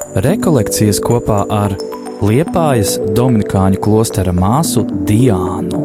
Rekolekcijas 0.00 0.96
kopā 1.04 1.42
ar 1.52 1.74
Liepājas 2.24 2.94
Dominikāņu 3.12 3.78
klostera 3.84 4.32
māsu 4.32 4.82
Diānu. 4.88 5.82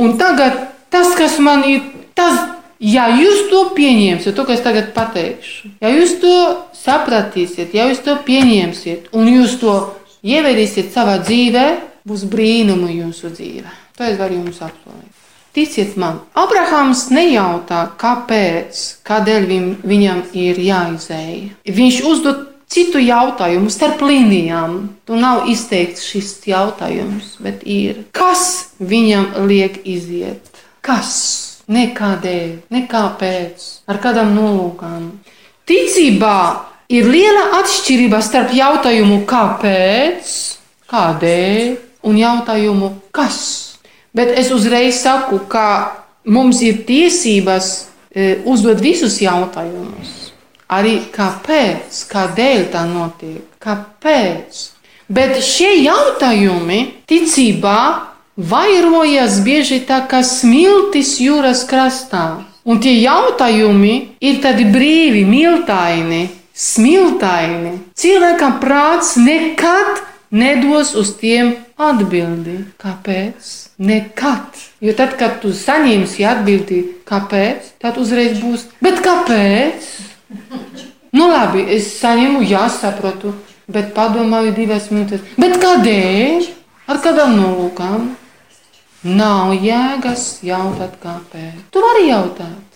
Un 0.00 0.16
tagad 0.16 0.56
tas, 0.88 1.12
kas 1.20 1.36
man 1.36 1.68
ir, 1.68 1.84
tas, 2.16 2.40
ja 2.80 3.10
jūs 3.12 3.46
to 3.52 3.66
pieņemsiet, 3.76 4.32
to, 4.34 4.48
ko 4.48 4.56
es 4.56 4.64
tagad 4.64 4.94
pateikšu, 4.96 5.76
ja 5.84 5.92
jūs 5.92 6.16
to 6.24 6.36
sapratīsiet, 6.80 7.76
ja 7.76 7.90
jūs 7.92 8.00
to 8.08 8.16
pieņemsiet 8.24 9.12
un 9.12 9.28
jūs 9.36 9.60
to 9.60 9.78
ievedīsiet 10.26 10.92
savā 10.94 11.18
dzīvē, 11.24 11.66
būs 12.08 12.26
brīnumi 12.30 13.00
jūsu 13.00 13.32
dzīvē. 13.36 13.72
To 13.98 14.06
es 14.08 14.20
varu 14.20 14.40
jums 14.40 14.60
apsolīt. 14.64 15.16
Ticiet 15.50 15.96
man, 15.98 16.20
Abrahams 16.38 17.08
nejautā, 17.10 17.88
kāpēc, 17.98 18.78
kādēļ 19.02 19.48
viņ, 19.50 19.66
viņam 19.82 20.22
ir 20.38 20.60
jāizēja. 20.62 21.56
Viņš 21.66 21.98
uzdod 22.06 22.44
citu 22.70 23.02
jautājumu 23.02 23.70
starp 23.72 24.04
līnijām. 24.06 24.76
Tu 25.04 25.18
nav 25.18 25.48
izteikts 25.50 26.06
šis 26.06 26.36
jautājums, 26.46 27.34
bet 27.42 27.66
ir. 27.66 28.04
Kas 28.14 28.76
viņam 28.78 29.42
liek 29.50 29.82
iziet? 29.82 30.46
Kas? 30.86 31.12
Nekādēļ, 31.70 32.48
nekāpēc, 32.74 33.66
ar 33.90 33.98
kādām 34.02 34.32
nolūkām. 34.34 35.04
Ticībā 35.70 36.38
ir 36.90 37.06
liela 37.06 37.60
atšķirība 37.60 38.20
starp 38.24 38.54
jautājumu, 38.56 39.22
kāpēc, 39.30 40.32
kādēļ 40.90 41.76
un 42.10 42.18
jautājumu, 42.18 42.90
kas. 43.14 43.38
Bet 44.16 44.34
es 44.38 44.50
uzreiz 44.50 44.98
saku, 45.04 45.38
ka 45.50 45.66
mums 46.26 46.62
ir 46.66 46.82
tiesības 46.88 47.70
e, 48.10 48.40
uzdot 48.44 48.82
visus 48.82 49.20
jautājumus. 49.22 50.16
Arī 50.70 50.98
kāpēc, 51.14 52.04
kādēļ 52.10 52.66
tā 52.74 52.84
notiek, 52.90 53.46
kāpēc. 53.62 54.60
Bet 55.10 55.40
šie 55.42 55.72
jautājumi 55.82 56.80
ticībā 57.10 57.78
vairojas 58.38 59.40
bieži 59.46 59.80
tā 59.86 60.04
kā 60.10 60.22
smiltis 60.26 61.16
jūras 61.22 61.64
krastā. 61.70 62.44
Un 62.64 62.78
tie 62.82 62.92
jautājumi 63.00 63.94
ir 64.22 64.38
tādi 64.44 64.68
brīvi, 64.70 65.24
miltaini, 65.26 66.22
smiltaini. 66.60 67.78
Cilvēkam 67.96 68.58
prāts 68.60 69.16
nekad 69.20 70.02
nedos 70.30 70.92
uz 70.98 71.14
tiem 71.18 71.54
atbildi. 71.80 72.58
Kāpēc? 72.80 73.50
Nekad. 73.80 74.60
Jo 74.84 74.94
tad, 74.98 75.16
kad 75.20 75.40
tu 75.42 75.54
saņemsi 75.56 76.26
atbildi, 76.28 76.80
kāpēc, 77.08 77.74
tad 77.82 77.98
uzreiz 78.00 78.38
būs. 78.42 78.68
Bet 78.84 79.00
kāpēc? 79.04 79.90
Nu, 81.16 81.26
labi, 81.26 81.64
es 81.74 81.88
saņemu, 81.98 82.44
jāsaprotu, 82.46 83.34
bet 83.70 83.94
padomāju 83.96 84.54
divas 84.54 84.90
minūtes. 84.94 85.24
Bet 85.40 85.58
kādēļ? 85.62 86.50
Ar 86.90 86.98
kādām 87.02 87.36
nolūkām? 87.38 88.10
Nav 89.10 89.54
jēgas 89.56 90.42
jautāt, 90.44 90.98
kāpēc. 91.02 91.64
Tu 91.72 91.82
vari 91.82 92.10
jautāt. 92.10 92.69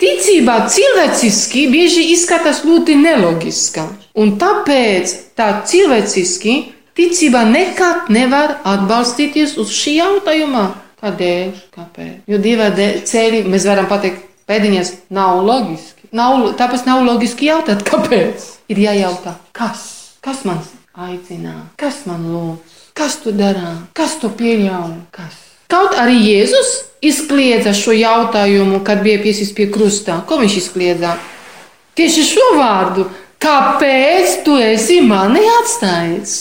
Ticībā 0.00 0.54
cilvēciski 0.72 1.66
bieži 1.68 2.06
izskatās 2.14 2.62
ļoti 2.64 2.94
neloģiska. 2.96 3.82
Un 4.20 4.32
tāpēc 4.40 5.12
tā 5.36 5.50
cilvēciski 5.68 6.54
ticība 6.96 7.42
nekad 7.44 8.08
nevar 8.08 8.56
atbalstīties 8.64 9.58
uz 9.60 9.74
šī 9.76 9.98
jautājuma. 9.98 10.64
Kādēļ? 11.04 11.52
Kāpēc? 11.76 12.16
Jo 12.32 12.40
divi 12.40 12.88
ceļi, 13.12 13.44
mēs 13.52 13.68
varam 13.68 13.92
pateikt, 13.92 14.24
pēdiņas 14.48 14.94
nav 15.12 15.44
loģiski. 15.44 16.08
Nav, 16.16 16.48
tāpēc 16.56 16.88
nav 16.88 17.04
loģiski 17.04 17.52
jautāt, 17.52 17.84
kāpēc. 17.90 18.50
Ir 18.72 18.80
jājautā, 18.88 19.36
kas? 19.52 19.86
Kas 20.24 20.46
man 20.48 20.64
aicina? 20.96 21.66
Kas 21.80 22.06
man 22.08 22.24
lūdz? 22.32 22.78
Kas 22.96 23.20
tu 23.20 23.36
darā? 23.36 23.76
Kas 23.96 24.16
tu 24.20 24.32
pieļauj? 24.32 24.96
Kas? 25.12 25.36
Kaut 25.70 25.92
arī 26.00 26.18
Jēzus 26.24 26.89
izkliedza 27.04 27.72
šo 27.76 27.94
jautājumu, 27.96 28.82
kad 28.84 29.02
bija 29.04 29.20
piesis 29.22 29.52
pie 29.56 29.70
krusta. 29.72 30.20
Ko 30.28 30.40
viņš 30.40 30.56
izkliedza? 30.60 31.16
Tieši 31.98 32.24
šo 32.28 32.46
vārdu. 32.58 33.08
Kāpēc 33.40 34.40
tu 34.44 34.58
esi 34.60 35.00
mani 35.00 35.42
atstājis? 35.60 36.36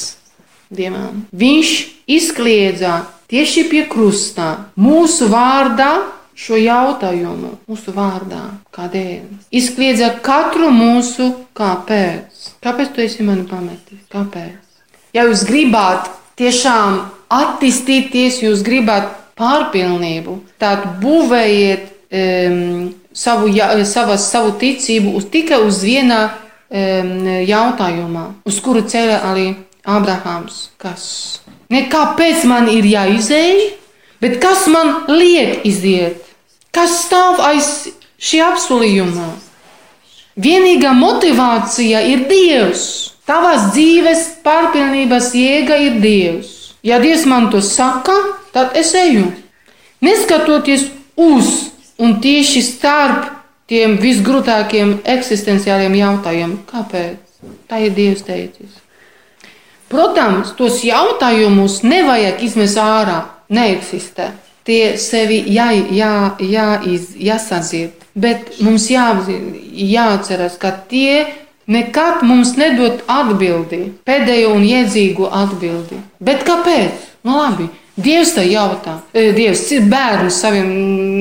Dievam. 0.69 1.23
Viņš 1.31 1.73
izkliedza 2.11 3.05
tieši 3.31 3.65
pie 3.71 3.85
krusta 3.89 4.49
mūsu 4.77 5.29
vārdā 5.31 5.93
šo 6.39 6.59
jautājumu, 6.59 7.55
mūsu 7.67 7.93
vārdā. 7.95 8.43
Kādēļ? 8.75 9.23
Izkliedza 9.55 10.11
katru 10.23 10.69
mūsu 10.75 11.31
kāpēc. 11.57 12.49
Kāpēc 12.63 12.93
tu 12.95 13.03
esi 13.03 13.25
mani 13.27 13.47
pametis? 13.49 14.03
Kāpēc? 14.11 14.59
Ja 15.15 15.25
jūs 15.27 15.43
gribat 15.47 16.11
tiešām 16.39 17.01
attīstīties, 17.33 18.43
jūs 18.45 18.61
gribat 18.65 19.18
pārpilnību, 19.39 20.35
tad 20.61 20.85
būvējiet 21.01 21.87
um, 22.11 22.91
savu, 23.13 23.49
ja, 23.55 23.71
savas, 23.85 24.27
savu 24.31 24.53
ticību 24.59 25.15
uz, 25.19 25.27
tikai 25.31 25.61
uz 25.65 25.81
viena 25.85 26.21
um, 26.29 27.13
jautājumā, 27.47 28.25
uz 28.49 28.59
kuru 28.63 28.83
ceļa 28.89 29.21
arī 29.31 29.49
Abrahams. 29.89 30.69
Kas? 30.77 31.05
Ne 31.69 31.85
kāpēc 31.89 32.45
man 32.49 32.69
ir 32.71 32.87
jāizēj, 32.89 33.67
bet 34.21 34.39
kas 34.43 34.67
man 34.71 35.05
liek 35.11 35.65
iziet? 35.69 36.25
Kas 36.75 37.05
stāv 37.05 37.41
aiz 37.41 37.89
šī 38.21 38.43
apsolījuma? 38.45 39.29
Vienīgā 40.39 40.93
motivācija 40.95 42.03
ir 42.07 42.27
Dievs. 42.29 42.83
Tavas 43.27 43.71
dzīves 43.73 44.21
pārpilnības 44.45 45.33
jēga 45.37 45.77
ir 45.83 45.97
Dievs. 46.01 46.53
Ja 46.85 47.01
Dievs 47.01 47.25
man 47.29 47.49
to 47.51 47.59
saka, 47.65 48.15
tad 48.53 48.77
es 48.79 48.93
eju. 48.97 49.29
Neskatoties 50.01 50.87
uz 51.19 51.49
un 51.99 52.19
tieši 52.23 52.61
starp 52.63 53.27
tiem 53.69 53.97
visgrūtākiem 54.01 54.99
eksistenciāliem 55.17 55.97
jautājumiem, 55.99 56.59
kāpēc? 56.69 57.17
Tā 57.69 57.79
ir 57.85 57.95
Dievs 57.95 58.23
teicis. 58.27 58.77
Protams, 59.89 60.53
tos 60.57 60.83
jautājumus 60.85 61.79
nevajag 61.81 62.43
izmest 62.45 62.77
ārā, 62.81 63.23
neeksistē. 63.49 64.31
Tie 64.67 64.97
sevi 65.01 65.39
jā, 65.49 65.71
jā, 65.73 66.13
jā, 66.45 66.65
jāsadzird, 67.17 68.05
bet 68.13 68.59
mums 68.61 68.85
jā, 68.91 69.07
jāatceras, 69.73 70.59
ka 70.61 70.75
tie 70.91 71.25
nekad 71.69 72.21
mums 72.25 72.53
nedod 72.59 73.01
atbildi, 73.09 73.81
pēdējo 74.05 74.53
un 74.57 74.67
iedzīgu 74.67 75.29
atbildi. 75.41 75.97
Bet 76.21 76.45
kāpēc? 76.45 77.07
Nu, 77.25 77.39
labi, 77.39 77.69
Dievs 77.99 78.33
tā 78.35 78.45
jautā, 78.47 78.99
Dievs 79.13 79.65
ir 79.75 79.87
bērns 79.91 80.39
saviem 80.43 80.69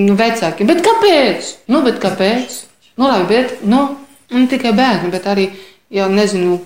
nu, 0.07 0.15
vecākiem. 0.19 0.69
Bet 0.69 0.85
kāpēc? 0.87 1.55
Nu, 1.73 1.83
bet 1.87 1.99
kāpēc? 2.03 2.61
Nu, 2.99 3.07
labi, 3.07 3.27
bet 3.31 3.67
nu, 3.67 3.83
ne 4.35 4.47
tikai 4.51 4.73
bērni, 4.77 5.11
bet 5.15 5.27
arī, 5.31 5.49
ja 5.95 6.09
nezinu, 6.11 6.59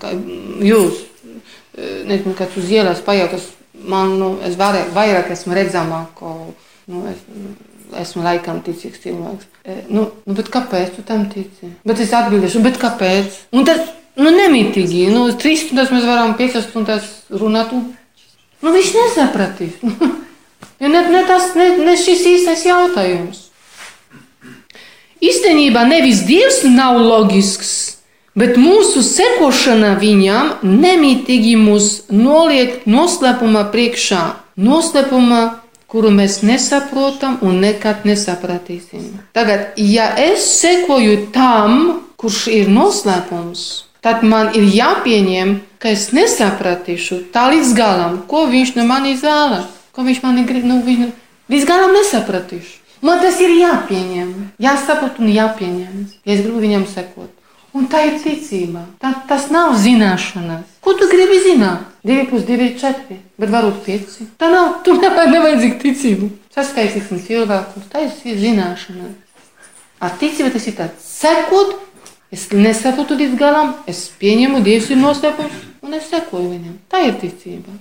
jūs, 0.64 1.02
nezinu, 2.08 2.36
kad 2.38 2.54
uz 2.56 2.70
ielas 2.72 3.02
pajautas, 3.04 3.50
man, 3.88 4.16
nu, 4.20 4.34
es 4.46 4.56
vairāk, 4.60 4.92
vairāk 4.96 5.32
esmu 5.34 5.56
redzamāko, 5.58 6.32
nu, 6.92 7.04
es, 7.10 7.22
esmu 8.02 8.24
laikam 8.24 8.60
ticīgs 8.64 9.02
cilvēks. 9.02 9.48
Nu, 9.92 10.06
nu, 10.24 10.36
bet 10.36 10.48
kāpēc 10.52 10.94
tu 10.96 11.04
tam 11.06 11.26
tici? 11.32 11.72
Bet 11.86 12.00
es 12.02 12.12
atbildēšu, 12.16 12.62
bet 12.64 12.78
kāpēc? 12.80 13.42
Un 13.56 13.66
tad, 13.68 13.84
nu, 14.20 14.32
nemitīgi, 14.32 15.06
nu, 15.12 15.26
trīs 15.40 15.66
stundas 15.66 15.92
mēs 15.94 16.06
varam 16.08 16.36
piecas 16.38 16.68
stundas 16.68 17.10
runāt. 17.30 17.74
Un, 17.76 17.90
Nu, 18.62 18.72
viņš 18.74 18.92
nesapratīs. 18.96 19.80
jo 20.82 20.90
ne, 20.90 21.06
ne, 21.10 21.24
tas, 21.28 21.52
ne, 21.58 21.72
ne 21.82 21.96
šis 21.98 22.26
īstais 22.36 22.66
jautājums. 22.68 23.48
Īstenībā 25.22 25.84
nevis 25.86 26.24
Dievs 26.26 26.62
nav 26.66 26.98
loģisks, 26.98 27.72
bet 28.38 28.56
mūsu 28.58 29.04
sekošana 29.06 29.94
viņam 30.00 30.56
nemitīgi 30.66 31.54
mūs 31.60 32.08
noliek 32.10 32.82
noslēpuma 32.90 33.68
priekšā. 33.70 34.22
Noslēpuma, 34.58 35.42
kuru 35.86 36.10
mēs 36.10 36.40
nesaprotam 36.42 37.38
un 37.46 37.60
nekad 37.62 38.02
nesapratīsim. 38.08 39.12
Tagad, 39.36 39.76
ja 39.78 40.10
es 40.18 40.48
sekoju 40.58 41.28
tam, 41.34 42.02
kurš 42.18 42.46
ir 42.52 42.70
noslēpums, 42.72 43.66
tad 44.02 44.26
man 44.26 44.50
ir 44.58 44.66
jāpieņem, 44.74 45.54
ka 45.82 45.90
es 45.90 46.12
nesapratīšu 46.14 47.24
tā 47.34 47.48
līdz 47.50 47.74
galam, 47.74 48.20
ko 48.30 48.46
viņš 48.50 48.76
no 48.78 48.86
manis 48.86 49.24
vēlas, 49.26 49.66
ko 49.90 50.06
viņš 50.06 50.22
man 50.22 50.38
grib. 50.46 50.66
Nu, 50.68 50.78
viņš 50.86 51.10
līdz 51.50 51.68
galam 51.68 51.94
nesapratīšu. 51.98 52.78
Man 53.02 53.18
tas 53.18 53.40
ir 53.42 53.50
jāpieņem, 53.58 54.28
jāsaprot 54.62 55.18
un 55.18 55.30
jāpieņem, 55.32 56.02
ja 56.22 56.36
es 56.36 56.44
gribu 56.44 56.60
viņam 56.62 56.84
sekot. 56.86 57.32
Un 57.74 57.88
tā 57.90 58.02
ir 58.06 58.18
ticība. 58.22 58.84
Tā, 59.00 59.10
tas 59.26 59.48
nav 59.50 59.72
zināšanas. 59.80 60.68
Ko 60.84 60.92
tu 60.94 61.08
gribi 61.10 61.40
zināt? 61.42 61.88
Divi 62.04 62.26
plus 62.28 62.44
divi 62.46 62.68
ir 62.68 62.78
četri, 62.78 63.16
bet 63.40 63.50
varbūt 63.50 63.80
pieci. 63.86 64.26
Tā 64.38 64.50
nav, 64.52 64.82
tu 64.86 64.94
nevar 65.02 65.32
nevajadzīga 65.32 65.80
ticība. 65.82 66.28
Saskaitīsim 66.54 67.22
cilvēku, 67.26 67.82
tā 67.90 68.04
ir 68.06 68.38
zināšana. 68.44 69.10
Ar 70.02 70.14
ticību 70.20 70.52
tas 70.52 70.68
ir 70.68 70.78
tāds 70.78 71.10
sekot, 71.16 71.74
es 72.34 72.48
nesaprotu 72.52 73.18
līdz 73.18 73.38
galam, 73.40 73.74
es 73.88 74.04
pieņemu, 74.20 74.62
Dievs 74.66 74.90
ir 74.92 75.00
noslēpums, 75.00 75.71
un 75.82 75.96
es 75.98 76.08
sekoju 76.10 76.50
viņam. 76.50 76.76
Tā 76.90 77.02
ir 77.08 77.16
ticība. 77.20 77.74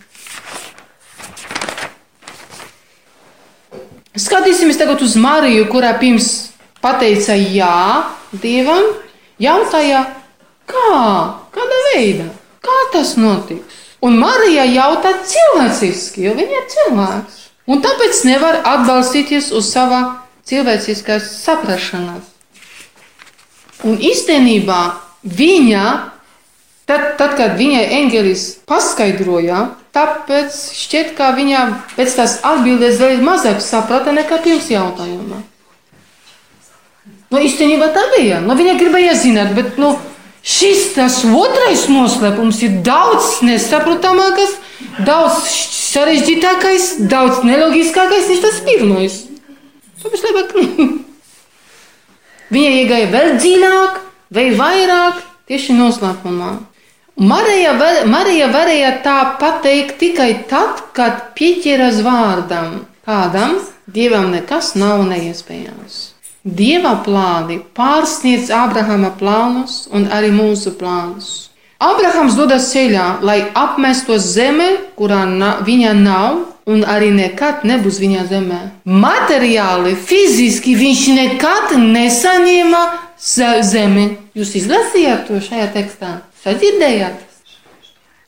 Skatīsimies 4.17 4.79
tagad 4.79 5.01
uz 5.05 5.15
Mariju, 5.15 5.69
kurā 5.71 5.93
pirms 5.99 6.51
pateica 6.83 7.37
jā 7.37 8.09
Dievam, 8.31 8.83
jautāja, 9.39 10.01
kā, 10.67 10.97
kāda 11.55 11.79
veida, 11.91 12.27
kā 12.63 12.77
tas 12.93 13.15
notiks. 13.19 13.79
Un 14.01 14.17
Marija 14.17 14.63
jautā 14.65 15.13
cilvēciski, 15.29 16.25
jo 16.25 16.33
viņa 16.37 16.57
ir 16.57 16.69
cilvēks. 16.73 17.41
Un 17.69 17.83
tāpēc 17.85 18.23
nevar 18.25 18.57
atbalstīties 18.65 19.51
uz 19.53 19.67
sava 19.69 20.01
cilvēciskās 20.49 21.27
saprašanās. 21.43 22.25
Un 23.85 24.01
īstenībā 24.01 24.79
viņa, 25.21 25.83
tad, 26.91 27.07
tad 27.19 27.37
kad 27.39 27.55
viņai 27.59 27.85
eņģelis 28.01 28.43
paskaidroja, 28.67 29.63
tāpēc 29.95 30.59
šķiet, 30.75 31.15
ka 31.15 31.31
viņa 31.39 31.63
pēc 31.95 32.19
tās 32.19 32.37
atbildes 32.47 32.99
vēl 32.99 33.23
mazāk 33.23 33.63
saprata 33.63 34.13
nekā 34.15 34.43
pirms 34.43 34.69
jautājumā. 34.73 35.41
Nu, 37.31 37.39
īstenībā 37.39 37.93
tā 37.95 38.03
bija. 38.11 38.41
Nu, 38.43 38.57
viņa 38.59 38.75
gribēja 38.75 39.15
zināt, 39.15 39.53
bet 39.55 39.79
nu, 39.79 39.95
Šis 40.41 40.95
tas 40.95 41.19
otrais 41.21 41.83
noslēpums 41.85 42.63
ir 42.65 42.79
daudz 42.81 43.43
nesaprotamākais, 43.45 44.55
daudz 45.05 45.43
sarežģītākais, 45.91 46.87
daudz 47.11 47.43
neloģiskākais 47.45 48.31
nekā 48.33 48.39
tas 48.41 48.57
pirmais. 48.65 49.19
Tāpēc 50.01 50.23
labāk. 50.25 50.55
Viņa 52.55 52.71
iegāja 52.79 53.11
vēl 53.13 53.35
dziļāk, 53.37 54.01
vēl 54.33 54.57
vairāk 54.57 55.21
tieši 55.51 55.77
noslēpumā. 55.77 56.55
Marija, 57.21 57.75
Marija 58.09 58.47
varēja 58.49 58.95
tā 59.03 59.17
pateikt 59.37 59.99
tikai 60.01 60.31
tad, 60.49 60.79
kad 60.97 61.19
pieķeras 61.37 61.99
vārdam. 62.01 62.79
Kādam 63.05 63.59
dievam 63.85 64.31
nekas 64.33 64.71
nav 64.73 65.03
neiespējams. 65.05 65.99
Dieva 66.41 66.95
plāni 67.05 67.59
pārsniedz 67.77 68.49
Abrahama 68.49 69.11
plānus 69.19 69.83
un 69.93 70.07
arī 70.09 70.31
mūsu 70.33 70.73
plānus. 70.79 71.51
Abrahams 71.81 72.33
dodas 72.37 72.71
ceļā, 72.73 73.21
lai 73.21 73.43
apmestos 73.53 74.25
zemē, 74.33 74.71
kurā 74.97 75.21
na, 75.29 75.51
viņa 75.65 75.93
nav, 76.01 76.41
un 76.65 76.81
arī 76.89 77.11
nekad 77.13 77.61
nebūs 77.69 78.01
viņa 78.01 78.25
zemē. 78.33 78.59
Materiāli, 78.85 79.93
fiziski 79.93 80.73
viņš 80.77 81.05
nekad 81.19 81.77
nesaņēma 81.77 82.83
zemi. 83.61 84.09
Jūs 84.33 84.57
izlasījāt 84.63 85.27
to 85.29 85.37
šajā 85.37 85.69
tekstā? 85.77 86.15
Sadzirdējāt? 86.41 87.27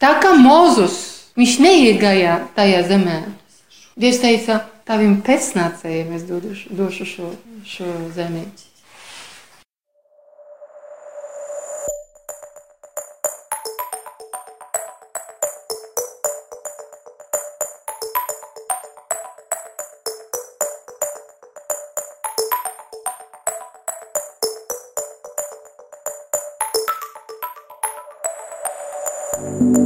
Tā 0.04 0.12
kā 0.22 0.34
Mozus, 0.38 1.00
viņš 1.40 1.56
neiegāja 1.64 2.38
tajā 2.58 2.84
zemē. 2.92 3.22
Dievs 3.98 4.22
teica, 4.22 4.60
taviem 4.86 5.20
pēcnācējiem 5.26 6.14
es 6.18 6.28
došu, 6.30 6.78
došu 6.78 7.10
šo 7.10 7.32
šo 7.66 7.86
zemi. 8.16 8.44
Šeit 29.44 29.83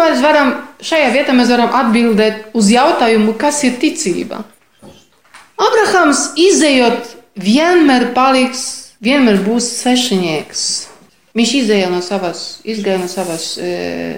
mēs 0.00 0.22
varam, 0.24 0.54
šajā 0.84 1.10
vietā 1.14 1.34
mēs 1.36 1.50
varam 1.52 1.74
atbildēt 1.76 2.54
uz 2.56 2.70
jautājumu, 2.72 3.36
kas 3.38 3.62
ir 3.68 3.76
ticība. 3.82 4.42
Abrahams 5.60 6.30
izējot 6.40 7.16
vienmēr 7.40 8.10
paliks, 8.16 8.62
vienmēr 9.04 9.42
būs 9.44 9.68
svešinieks. 9.82 10.62
Viņš 11.36 11.52
izēja 11.60 11.90
no 11.92 12.00
savas, 12.02 12.58
izgāja 12.66 12.98
no 12.98 13.06
savas 13.10 13.52
e, 13.54 13.68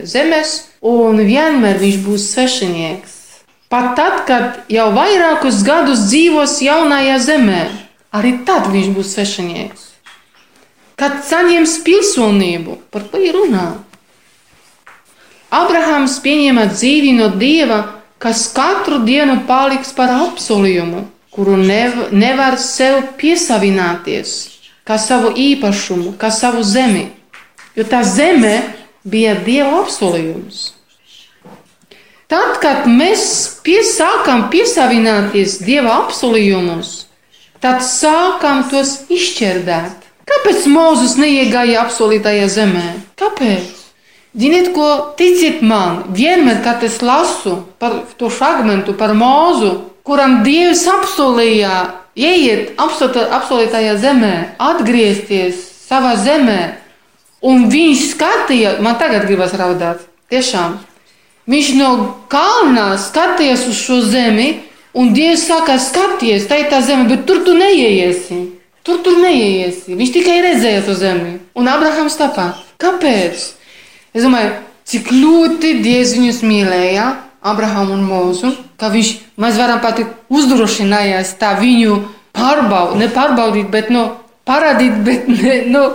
zemes, 0.09 0.55
un 0.81 1.21
vienmēr 1.21 1.77
viņš 1.83 1.99
būs 2.07 2.31
svešinieks. 2.33 3.19
Pat 3.73 3.93
tad, 3.99 4.23
kad 4.29 4.73
jau 4.73 4.89
vairākus 4.97 5.61
gadus 5.67 6.07
dzīvos 6.09 6.59
jaunajā 6.65 7.19
zemē, 7.27 7.63
arī 8.17 8.39
tad 8.49 8.71
viņš 8.73 8.91
būs 8.97 9.15
svešinieks. 9.17 9.87
Kad 11.01 11.23
saņems 11.27 11.79
pilsonību, 11.85 12.79
par 12.93 13.09
ko 13.11 13.21
ir 13.21 13.37
runāts? 13.37 13.92
Abrahams 15.53 16.17
pieņēma 16.25 16.69
dzīvi 16.73 17.13
no 17.19 17.29
dieva, 17.37 17.83
kas 18.23 18.47
katru 18.57 19.03
dienu 19.05 19.43
paliks 19.49 19.93
par 19.93 20.13
apsolījumu, 20.15 21.05
kuru 21.33 21.59
nev, 21.61 22.09
nevar 22.13 22.57
sev 22.61 23.03
piesavināties, 23.21 24.37
kā 24.89 24.97
savu 25.01 25.35
īpašumu, 25.37 26.15
kā 26.21 26.31
savu 26.33 26.65
zemi, 26.65 27.11
jo 27.77 27.85
tā 27.89 28.01
zeme 28.07 28.55
bija 29.05 29.35
dieva 29.45 29.83
apsolījums. 29.83 30.71
Tad, 32.33 32.57
kad 32.63 32.89
mēs 32.89 33.25
piesākam 33.61 34.47
piesavināties 34.53 35.59
dieva 35.67 35.99
apsolījumus, 36.07 36.95
tad 37.61 37.85
sākam 37.85 38.65
tos 38.73 39.03
izšķērdēt. 39.13 40.09
Kāpēc 40.33 40.65
Mozus 40.73 41.19
neiegāja 41.21 41.83
apsolītajā 41.85 42.49
zemē? 42.57 42.89
Kāpēc? 43.21 43.82
Ziniet, 44.33 44.71
ko 44.73 45.13
ticiet 45.19 45.61
man, 45.61 46.07
vienmēr, 46.17 46.63
kad 46.65 46.81
es 46.87 47.03
lasu 47.05 47.59
par 47.77 47.99
to 48.17 48.31
fragment 48.33 48.89
par 48.97 49.13
mūzu, 49.13 49.75
kuram 50.09 50.41
Dievs 50.47 50.87
apsolīja, 50.89 51.75
ieiet 52.17 52.73
apsolītajā 52.81 53.99
zemē, 54.01 54.33
atgriezties 54.57 55.61
savā 55.85 56.15
zemē, 56.17 56.61
un 57.45 57.69
viņš 57.69 58.07
skatīja, 58.15 58.79
man 58.81 58.97
tagad 58.97 59.29
gribas 59.29 59.53
raudāt, 59.59 60.01
tiešām. 60.33 60.81
Viņš 61.53 61.73
no 61.77 61.93
kalna 62.33 62.95
skatījās 62.97 63.69
uz 63.69 63.85
šo 63.85 64.01
zemi, 64.07 64.63
un 64.97 65.13
Dievs 65.13 65.45
saka, 65.51 65.77
skaties, 65.77 66.49
tā 66.49 66.63
ir 66.63 66.71
tā 66.73 66.81
zeme, 66.81 67.11
bet 67.13 67.27
tur 67.29 67.45
tu 67.45 67.53
neieiesi. 67.59 68.47
Tur 68.83 69.03
tur 69.05 69.21
neieiesi. 69.23 69.93
Viņš 69.95 70.11
tikai 70.17 70.41
redzēja 70.43 70.87
to 70.87 70.95
zemi. 70.99 71.37
Un 71.55 71.69
Abrahams 71.71 72.17
tāpat. 72.19 72.65
Kāpēc? 72.83 73.45
Es 74.13 74.25
domāju, 74.27 74.55
cik 74.89 75.13
ļoti 75.15 75.77
Dievs 75.85 76.17
viņus 76.19 76.43
mīlēja, 76.45 77.07
Abrahamu 77.43 77.97
un 77.97 78.03
Mūzu, 78.07 78.53
ka 78.79 78.91
viņš, 78.93 79.13
mēs 79.41 79.57
varam 79.59 79.81
pat 79.83 80.03
uzdrošinājās 80.31 81.35
tā 81.41 81.57
viņu 81.59 81.97
pārbaudīt, 82.37 83.01
nepārbaudīt, 83.03 83.71
bet 83.73 83.91
nu, 83.91 84.05
parādīt, 84.47 85.01
bet 85.07 85.27
ne, 85.31 85.57
nu, 85.73 85.87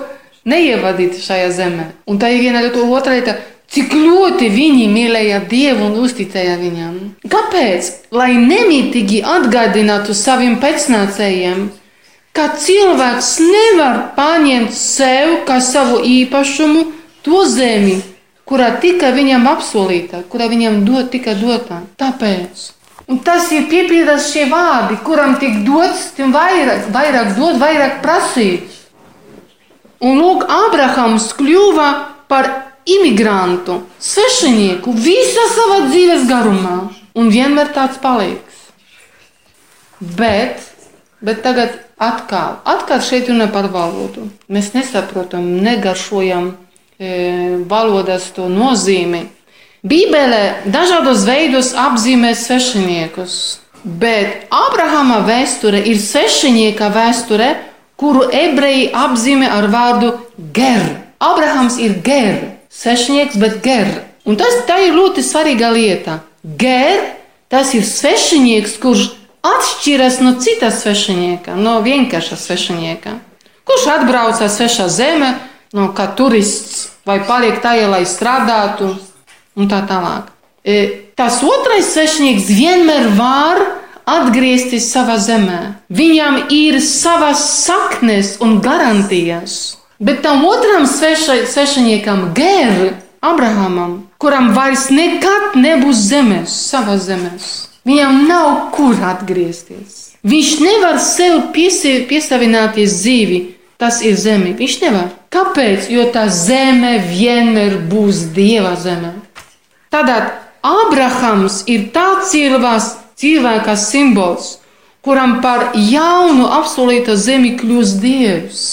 neievadīti 0.48 1.22
šajā 1.24 1.54
zemē. 1.56 1.86
Un 2.08 2.20
tā 2.20 2.32
ir 2.34 2.44
viena 2.48 2.64
lieta, 2.66 2.84
otra 2.84 3.16
lieta. 3.18 3.38
Cik 3.68 3.92
ļoti 3.92 4.48
viņi 4.48 4.86
mīlēja 4.88 5.42
Dievu 5.52 5.90
un 5.90 5.98
uzticēja 6.00 6.54
viņam. 6.62 6.94
Kāpēc? 7.28 7.90
Lai 8.16 8.30
nemitīgi 8.40 9.20
atgādinātu 9.28 10.16
saviem 10.16 10.56
pēcnācējiem, 10.62 11.66
ka 12.32 12.54
cilvēks 12.64 13.34
nevar 13.44 14.00
paņemt 14.16 14.72
sev 14.72 15.42
kā 15.50 15.60
savu 15.60 16.00
īpašumu 16.00 16.86
to 17.28 17.44
zemi, 17.52 18.00
kurā 18.48 18.72
tika 18.82 19.12
viņam 19.12 19.48
apsolīta, 19.52 20.24
kurā 20.32 20.48
viņam 20.50 20.82
dot, 20.88 21.12
tika 21.12 21.36
dota. 21.38 21.84
Tāpēc. 22.00 22.72
Un 23.08 23.22
tas 23.24 23.52
ir 23.56 23.70
piepildās 23.72 24.32
šie 24.34 24.48
vārdi, 24.52 24.98
kuram 25.04 25.38
tik 25.40 25.62
dots, 25.68 26.10
tiem 26.18 26.34
vairāk, 26.36 26.90
vairāk 26.96 27.36
dot, 27.38 27.60
vairāk 27.62 28.02
prasīt. 28.04 28.74
Un 30.04 30.20
lūk, 30.20 30.44
Abrahams 30.52 31.32
kļuva 31.38 31.88
par 32.28 32.50
imigrantu, 32.88 33.82
svešinieku 34.04 34.92
visā 34.92 35.48
savā 35.56 35.80
dzīves 35.88 36.28
garumā, 36.30 36.78
un 37.18 37.32
vienmēr 37.34 37.72
tāds 37.76 38.00
paliks. 38.04 38.68
Bet, 40.00 40.62
bet 41.24 41.42
tagad 41.48 41.80
atkal, 41.98 42.60
atkal 42.68 43.02
šeit 43.02 43.32
runa 43.32 43.48
par 43.52 43.72
valodu. 43.74 44.28
Mēs 44.52 44.74
nesaprotam, 44.76 45.48
negaršojam 45.64 46.54
valodas 47.70 48.32
to 48.36 48.48
nozīmi. 48.50 49.28
Bībelē 49.88 50.68
dažādos 50.74 51.24
veidos 51.28 51.72
apzīmē 51.78 52.34
svešiniekus, 52.36 53.60
bet 53.84 54.48
Abrahama 54.50 55.22
vēsture 55.28 55.84
ir 55.86 56.00
svešinieka 56.02 56.90
vēsture, 56.92 57.54
kuru 57.98 58.26
ebreji 58.34 58.90
apzīmē 58.94 59.50
ar 59.54 59.70
vārdu 59.74 60.12
ger. 60.54 60.84
Abrahams 61.20 61.78
ir 61.82 62.00
ger. 62.06 62.58
Svešinieks, 62.70 63.38
bet 63.42 63.62
ger. 63.64 63.88
Un 64.28 64.36
tas 64.38 64.66
ir 64.84 64.94
ļoti 64.94 65.24
svarīga 65.24 65.70
lieta. 65.72 66.20
Ger, 66.44 67.14
tas 67.50 67.74
ir 67.74 67.86
svešinieks, 67.88 68.76
kurš 68.82 69.08
atšķiras 69.46 70.20
no 70.22 70.36
cita 70.42 70.70
svešinieka, 70.74 71.56
no 71.56 71.80
vienkārša 71.86 72.38
svešinieka. 72.38 73.18
Kurš 73.68 73.88
atbrauca 73.94 74.50
svešā 74.52 74.88
zemē, 74.92 75.32
no 75.74 75.90
kā 75.96 76.08
turists, 76.16 76.90
vai 77.08 77.20
paliek 77.28 77.62
tajā, 77.64 77.88
lai 77.92 78.04
strādātu, 78.08 78.94
un 79.58 79.72
tā 79.72 79.82
tālāk. 79.90 80.32
E, 80.68 80.78
tas 81.16 81.40
otrais 81.44 81.90
svešinieks 81.94 82.52
vienmēr 82.52 83.10
var 83.18 83.64
atgriezties 84.08 84.88
savā 84.92 85.18
zemē. 85.20 85.60
Viņam 85.92 86.48
ir 86.54 86.80
savas 86.84 87.44
saknes 87.66 88.38
un 88.44 88.60
garantijas. 88.64 89.78
Bet 90.00 90.22
tam 90.22 90.46
otram 90.46 90.86
svešiniekam, 90.86 92.32
Gēram, 92.38 93.00
Abrahamam, 93.22 94.04
kuram 94.22 94.52
vairs 94.54 94.92
nekad 94.94 95.56
nebūs 95.58 96.04
zemes, 96.12 96.54
savas 96.70 97.08
zemes, 97.08 97.48
viņam 97.88 98.28
nav 98.30 98.68
kur 98.76 98.94
atgriezties. 99.10 100.04
Viņš 100.28 100.52
nevar 100.62 101.00
sev 101.02 101.50
piesavināties 101.56 103.00
dzīvi, 103.02 103.40
tas 103.82 104.02
ir 104.06 104.18
zeme. 104.20 104.54
Viņš 104.58 104.78
nevar. 104.84 105.10
Kāpēc? 105.38 105.86
Jo 105.94 106.08
tā 106.10 106.26
zeme 106.34 106.96
vienmēr 107.06 107.76
būs 107.92 108.32
Dieva 108.34 108.74
zeme. 108.80 109.12
Tādēļ 109.94 110.24
Abrahams 110.66 111.60
ir 111.70 111.92
tāds 111.94 112.32
cilvēks, 112.32 112.88
cilvēka 113.22 113.76
simbols, 113.78 114.56
kuram 115.06 115.38
par 115.44 115.76
jaunu 115.78 116.48
apsolīto 116.58 117.14
zemi 117.22 117.54
kļūst 117.60 118.00
Dievs. 118.02 118.64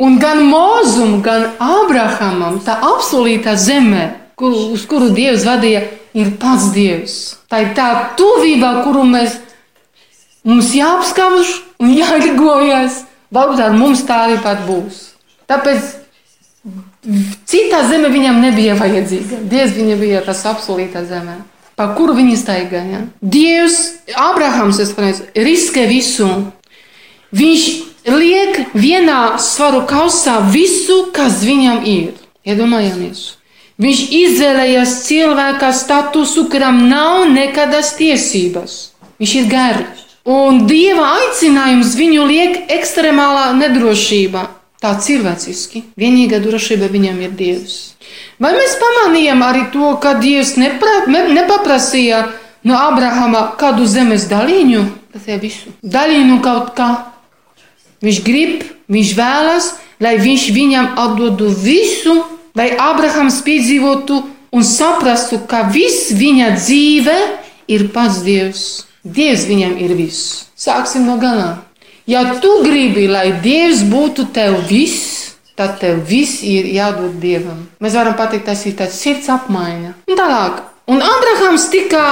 Un 0.00 0.18
gan 0.18 0.42
Mozum, 0.48 1.20
gan 1.22 1.52
Abrahamam 1.62 2.58
tā 2.64 2.74
apsolītā 2.90 3.54
zeme, 3.60 4.08
kur, 4.34 4.56
uz 4.74 4.88
kuru 4.90 5.12
Dievs 5.14 5.46
vadīja, 5.46 5.84
ir 6.16 6.34
pats 6.42 6.72
Dievs. 6.74 7.16
Tā 7.46 7.62
ir 7.68 7.72
tā 7.78 7.88
tuvība, 8.18 8.80
kuru 8.82 9.06
mēs 9.06 9.38
mums 10.42 10.74
jāapskauž 10.74 11.54
un 11.78 11.94
jāļgojas. 11.94 13.04
Varbūt 13.30 13.62
ar 13.62 13.78
mums 13.78 14.02
tā 14.08 14.24
arī 14.26 14.40
pat 14.42 14.66
būs. 14.66 15.10
Tāpēc 15.46 15.99
citā 17.48 17.84
zeme 17.88 18.10
viņam 18.12 18.40
nebija 18.42 18.76
vajadzīga. 18.78 19.40
Dievs 19.50 19.74
viņa 19.76 19.96
bija 20.00 20.22
tas 20.26 20.44
apsolītā 20.48 21.04
zeme. 21.08 21.40
Pa 21.78 21.88
kuru 21.96 22.12
viņi 22.18 22.36
staigāja? 22.36 23.06
Dievs, 23.24 23.78
Abrahams, 24.12 24.80
pareizi, 24.92 25.24
riskē 25.32 25.86
visu. 25.88 26.28
Viņš 27.32 27.66
liek 28.10 28.74
vienā 28.74 29.38
svaru 29.40 29.86
kausā 29.88 30.40
visu, 30.52 31.06
kas 31.14 31.40
viņam 31.46 31.86
ir. 31.88 32.16
Iedomājamies! 32.44 33.40
Viņš 33.80 34.00
izvēlējās 34.12 34.94
cilvēka 35.06 35.70
statusu, 35.72 36.50
kuram 36.52 36.82
nav 36.90 37.24
nekādas 37.32 37.94
tiesības. 37.96 38.74
Viņš 39.20 39.34
ir 39.40 39.46
garš. 39.48 40.02
Un 40.28 40.66
dieva 40.68 41.14
aicinājums 41.16 41.94
viņu 41.96 42.26
liek 42.28 42.58
ekstremālā 42.76 43.54
nedrošībā. 43.56 44.42
Tā 44.80 44.94
cilvēciski. 44.96 45.84
Vienīgā 46.00 46.40
drošība 46.40 46.88
viņam 46.88 47.20
ir 47.26 47.34
Dievs. 47.36 47.76
Vai 48.40 48.54
mēs 48.56 48.78
pamanījām 48.80 49.44
arī 49.44 49.66
to, 49.74 49.92
ka 50.00 50.14
Dievs 50.22 50.54
nepra, 50.56 51.04
ne, 51.12 51.26
nepaprasīja 51.36 52.24
no 52.64 52.80
Abrahama 52.80 53.50
kādu 53.60 53.84
zemes 53.84 54.24
daļiņu? 54.32 54.82
Tas 55.12 55.28
ir 55.28 55.40
visu. 55.42 55.74
Daļiņu 55.84 56.40
kaut 56.44 56.72
kā 56.78 56.90
Viņš 58.00 58.18
grib, 58.24 58.62
viņš 58.88 59.10
vēlas, 59.16 59.66
lai 60.00 60.14
viņš 60.20 60.44
viņam 60.56 60.86
atdotu 61.02 61.50
visu, 61.52 62.14
lai 62.56 62.70
Abrahams 62.72 63.42
piedzīvotu 63.44 64.22
un 64.56 64.64
saprastu, 64.64 65.42
ka 65.44 65.66
viss 65.68 66.08
viņa 66.16 66.54
dzīve 66.56 67.16
ir 67.68 67.90
pats 67.92 68.22
Dievs. 68.24 68.62
Dievs 69.04 69.44
viņam 69.48 69.76
ir 69.84 69.92
viss. 69.98 70.46
Sāksim 70.56 71.04
no 71.08 71.18
galā. 71.20 71.58
Ja 72.10 72.40
tu 72.42 72.48
gribi, 72.64 73.04
lai 73.06 73.28
Dievs 73.38 73.84
būtu 73.86 74.24
tev 74.34 74.56
viss, 74.66 75.36
tad 75.54 75.76
tev 75.78 76.00
viss 76.08 76.40
ir 76.42 76.66
jādod 76.74 77.20
Dievam. 77.22 77.60
Mēs 77.78 77.94
varam 77.94 78.16
pateikt, 78.18 78.48
tas 78.48 78.64
ir 78.66 78.74
tāds 78.80 78.96
sirds 78.98 79.28
apmaiņa. 79.30 79.92
Un 80.10 80.18
tālāk. 80.18 80.56
Un 80.90 81.04
Abrahams 81.06 81.68
tika, 81.70 82.02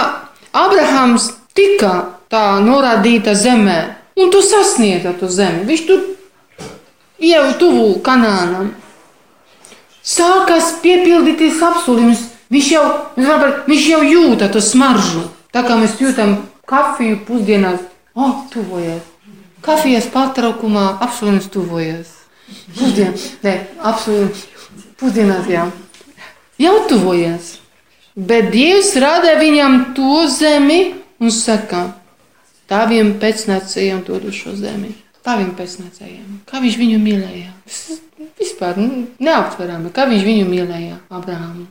Abrahams 0.55 1.33
tika 1.51 2.13
tā 2.31 2.45
norādīta 2.63 3.35
zemē, 3.35 3.79
un 4.23 4.31
tu 4.31 4.45
sasniedzi 4.45 5.17
to 5.19 5.33
zemi. 5.35 5.67
Viņš 5.67 5.85
tur 5.91 6.07
jau 7.33 7.45
tuvu 7.59 7.91
kanānam. 8.07 8.71
Sākas 10.07 10.77
piepildīties 10.85 11.59
apsolījums. 11.73 12.23
Viņš 12.55 12.73
jau, 12.77 12.87
viņš 13.19 13.93
jau 13.97 14.03
jūta 14.07 14.47
to 14.55 14.63
smaržu. 14.63 15.27
Tā 15.51 15.67
kā 15.67 15.75
mēs 15.81 15.99
jūtam 15.99 16.39
kafiju 16.71 17.25
pusdienās, 17.27 17.83
oh, 18.15 18.45
tuvojas. 18.55 19.03
Kafijas 19.65 20.07
pārtraukumā 20.13 20.85
apsolījums 21.05 21.49
tuvojas. 21.53 22.15
Pusdien, 22.79 23.17
ne, 23.45 23.55
apsolījums 23.91 24.45
pusdienās 25.01 25.49
jau. 25.51 25.67
Jau 26.59 26.77
tuvojas. 26.91 27.57
Bet 28.19 28.51
Dievs 28.51 28.95
rada 28.99 29.37
viņam 29.39 29.93
to 29.95 30.25
zemi 30.33 30.81
un 31.23 31.31
saka, 31.35 31.85
taviem 32.71 33.15
pēcnācējiem 33.23 34.03
dodu 34.07 34.35
šo 34.35 34.57
zemi. 34.59 34.95
Taviem 35.23 35.53
pēcnācējiem. 35.59 36.41
Kā 36.49 36.63
viņš 36.63 36.79
viņu 36.81 36.99
mīlēja? 37.03 37.53
Vispār 38.39 38.79
nu, 38.81 39.05
neaptverami, 39.23 39.93
kā 39.95 40.09
viņš 40.11 40.27
viņu 40.27 40.51
mīlēja, 40.51 40.99
Abrahamu. 41.15 41.69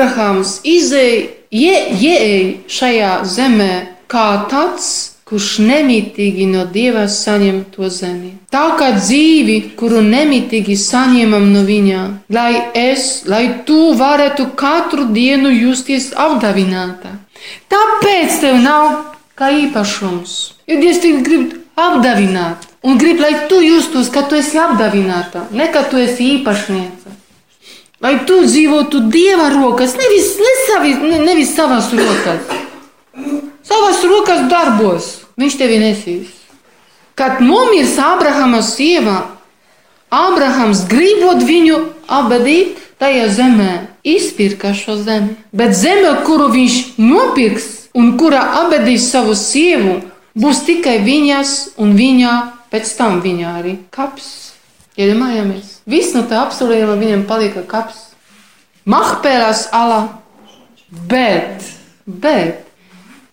Ābrahāms 0.00 0.62
ieeja 0.64 2.36
šajā 2.72 3.08
zemē 3.28 3.72
kā 4.08 4.46
tāds, 4.48 4.86
kurš 5.28 5.58
nemitīgi 5.60 6.46
no 6.48 6.62
Dieva 6.64 7.02
saņem 7.04 7.58
to 7.74 7.90
zemi. 7.92 8.30
Tā 8.48 8.62
kā 8.80 8.88
dzīvi, 8.96 9.58
kuru 9.76 10.00
nemitīgi 10.06 10.78
saņemam 10.80 11.50
no 11.52 11.66
viņa, 11.68 12.06
lai 12.32 12.54
es, 12.72 13.26
lai 13.28 13.44
tu 13.68 13.92
varētu 14.00 14.48
katru 14.56 15.10
dienu 15.12 15.52
justies 15.52 16.14
apdāvināta. 16.16 17.12
Tāpēc 17.68 18.40
tev 18.40 18.56
nav 18.64 18.88
kā 19.36 19.52
īpašums. 19.66 20.36
Jo 20.64 20.80
Dievs 20.80 21.04
tevi 21.04 21.20
grib 21.28 21.56
apdāvināt 21.76 22.70
un 22.88 22.96
grib, 22.96 23.20
lai 23.20 23.50
tu 23.52 23.60
justos, 23.60 24.08
ka 24.08 24.24
tu 24.24 24.40
esi 24.40 24.56
apdāvināta, 24.56 25.50
ne 25.52 25.68
ka 25.68 25.84
tu 25.92 26.00
esi 26.00 26.38
īpašniece. 26.38 27.19
Lai 28.00 28.14
tu 28.24 28.38
dzīvotu 28.46 29.02
Dieva 29.12 29.50
rokas, 29.52 29.92
nevis, 30.00 30.32
ne 30.40 30.52
savi, 30.64 30.94
ne, 31.04 31.18
nevis 31.20 31.52
savas 31.52 31.90
rokas. 31.92 32.54
Savas 33.66 34.04
rokas 34.08 34.46
darbos 34.48 35.10
viņš 35.40 35.56
tevi 35.60 35.76
nesīs. 35.82 36.30
Kad 37.14 37.42
nomirs 37.44 37.98
Ābrahama 38.00 38.62
sieva, 38.64 39.18
Ābrahams 40.10 40.86
gribot 40.88 41.44
viņu 41.44 41.76
apbedīt 42.08 42.80
tajā 43.00 43.28
zemē, 43.36 43.72
izpirka 44.02 44.72
šo 44.74 44.96
zemi. 45.04 45.36
Bet 45.52 45.76
zeme, 45.76 46.14
kuru 46.24 46.48
viņš 46.52 46.78
nopirks 46.98 47.68
un 47.94 48.14
kurā 48.20 48.40
apbedīs 48.62 49.10
savu 49.12 49.36
sievu, 49.38 50.00
būs 50.32 50.64
tikai 50.66 50.98
viņas 51.04 51.52
un 51.80 51.94
viņa, 52.00 52.32
pēc 52.72 52.96
tam 52.96 53.20
viņa 53.24 53.54
arī 53.60 53.76
kaps. 53.94 54.30
Iedomājamies, 54.98 55.69
viss 55.86 56.16
no 56.16 56.24
tā 56.28 56.42
apsolījuma 56.46 56.98
viņam 57.00 57.24
palika 57.28 57.62
kaps. 57.68 58.10
Mahpēlās 58.90 59.68
ala, 59.76 60.02
bet, 60.90 61.64
bet 62.04 62.66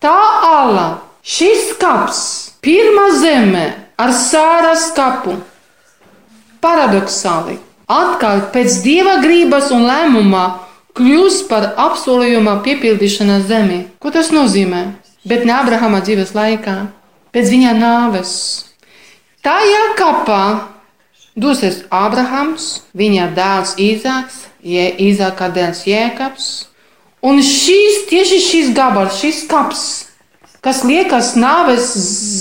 tā 0.04 0.16
ala 0.46 0.88
Šis 1.28 1.74
kaps, 1.76 2.20
pirmā 2.64 3.10
zeme 3.20 3.64
ar 4.00 4.12
sāras 4.16 4.86
kapu, 4.96 5.34
paradoxāli, 6.64 7.58
atkal 7.84 8.46
pēc 8.54 8.78
dieva 8.80 9.18
gribas 9.20 9.68
un 9.74 9.84
lēmumā 9.84 10.44
kļūst 10.96 11.44
par 11.50 11.66
apsolījuma 11.84 12.62
piepildīšanas 12.64 13.44
zemi. 13.50 13.82
Ko 14.00 14.08
tas 14.14 14.32
nozīmē? 14.32 14.86
Bet 15.28 15.44
ne 15.44 15.52
Abrahama 15.58 16.00
dzīves 16.00 16.32
laikā, 16.32 16.78
pēc 17.36 17.52
viņa 17.52 17.76
nāves. 17.76 18.32
Tajā 19.44 19.84
kapā 20.00 20.42
dosies 21.38 21.84
Abrahams, 21.94 22.82
viņa 22.98 23.30
dēls 23.38 23.76
Īzāks, 23.78 24.42
Īzāka 24.62 25.48
dēls 25.54 25.86
Jēkabs, 25.86 26.50
un 27.22 27.40
šis, 27.42 28.04
tieši 28.10 28.42
šis 28.42 28.74
gabals, 28.76 29.22
šis 29.22 29.46
kaps 29.50 29.88
kas 30.64 30.82
liekas 30.84 31.34
nāves, 31.38 31.92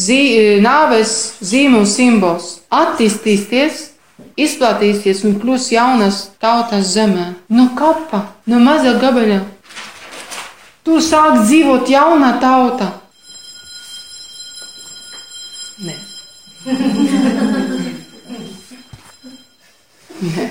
zi, 0.06 0.22
nāves 0.64 1.14
zīmu 1.46 1.84
simbols, 1.88 2.58
attīstīsies, 2.74 3.84
izplatīsies 4.38 5.24
un 5.28 5.38
kļūs 5.42 5.70
jaunas 5.74 6.24
tautas 6.42 6.94
zemē. 6.96 7.30
No 7.54 7.70
kapa, 7.78 8.26
no 8.50 8.62
maza 8.64 8.98
gabaļa. 9.02 9.44
Tur 10.88 11.04
sāk 11.04 11.44
dzīvot 11.44 11.90
jauna 11.92 12.38
tauta. 12.42 12.92
Nē. 15.84 15.98
Nē. 20.28 20.46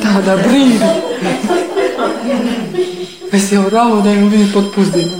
Tādā 0.00 0.36
brīdī 0.40 0.88
es 3.36 3.50
jau 3.52 3.66
raudēju, 3.70 4.24
un 4.24 4.30
viņa 4.32 4.46
pat 4.54 4.70
pusdienā 4.74 5.18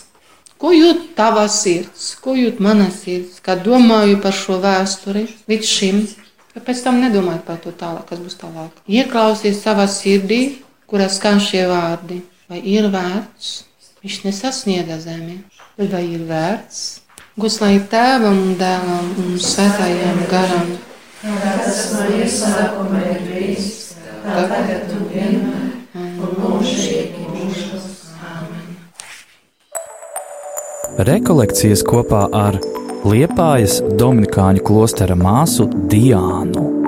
Ko 0.59 0.73
jūt 0.75 1.13
tava 1.15 1.45
sirds, 1.47 2.17
ko 2.19 2.33
jūt 2.35 2.57
mana 2.59 2.89
sirds, 2.91 3.37
kad 3.39 3.61
domāju 3.63 4.17
par 4.19 4.35
šo 4.35 4.57
vēsturi 4.59 5.21
līdz 5.47 5.69
šim? 5.71 6.01
Pēc 6.65 6.81
tam 6.83 6.97
nedomāju 6.99 7.39
par 7.47 7.61
to 7.63 7.71
tālāk, 7.71 8.09
kas 8.09 8.19
būs 8.19 8.35
tālāk. 8.41 8.81
Ieklausies 8.91 9.61
savā 9.63 9.85
sirdī, 9.87 10.57
kurā 10.91 11.07
skan 11.07 11.39
šie 11.39 11.63
vārdi. 11.69 12.19
Vai 12.51 12.59
ir 12.67 12.89
vērts? 12.91 13.53
Viņš 14.03 14.17
nesasniedza 14.25 14.99
zemi, 15.05 15.37
bet 15.79 15.95
vai 15.95 16.03
ir 16.09 16.27
vērts? 16.27 16.83
Guslai 17.39 17.77
tēvam 17.93 18.43
un 18.49 18.59
dēlam 18.59 19.15
un 19.15 19.39
svētājiem 19.39 20.21
garam. 20.27 20.75
Tas 21.23 21.81
no 21.95 22.11
iesākuma 22.19 23.07
ir 23.13 23.23
bijis, 23.31 23.73
tagad 24.27 24.91
un 24.97 25.09
vienmēr 25.15 25.68
un 26.19 26.35
mūžīgi 26.43 27.27
mūžos. 27.33 27.87
Rekolekcijas 31.09 31.85
kopā 31.87 32.25
ar 32.35 32.59
Liepājas 33.07 33.79
Dominikāņu 33.99 34.65
klostera 34.67 35.15
māsu 35.15 35.69
Diānu. 35.91 36.78